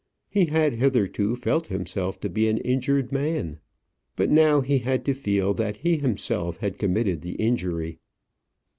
He 0.29 0.45
had 0.45 0.77
hitherto 0.77 1.35
felt 1.35 1.67
himself 1.67 2.19
to 2.21 2.27
be 2.29 2.47
an 2.47 2.57
injured 2.57 3.11
man; 3.11 3.59
but 4.15 4.31
now 4.31 4.61
he 4.61 4.79
had 4.79 5.05
to 5.05 5.13
feel 5.13 5.53
that 5.53 5.77
he 5.77 5.97
himself 5.97 6.57
had 6.57 6.79
committed 6.79 7.21
the 7.21 7.33
injury. 7.35 7.99